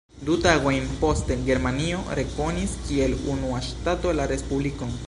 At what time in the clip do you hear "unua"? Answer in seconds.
3.37-3.65